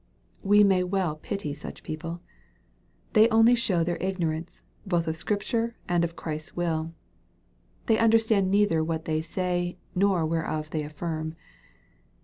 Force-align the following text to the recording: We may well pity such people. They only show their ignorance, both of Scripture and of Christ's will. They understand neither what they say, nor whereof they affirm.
We 0.41 0.63
may 0.63 0.83
well 0.83 1.17
pity 1.17 1.53
such 1.53 1.83
people. 1.83 2.21
They 3.13 3.29
only 3.29 3.53
show 3.53 3.83
their 3.83 3.97
ignorance, 4.01 4.63
both 4.83 5.05
of 5.07 5.15
Scripture 5.15 5.71
and 5.87 6.03
of 6.03 6.15
Christ's 6.15 6.55
will. 6.55 6.95
They 7.85 7.99
understand 7.99 8.49
neither 8.49 8.83
what 8.83 9.05
they 9.05 9.21
say, 9.21 9.77
nor 9.93 10.25
whereof 10.25 10.71
they 10.71 10.81
affirm. 10.81 11.35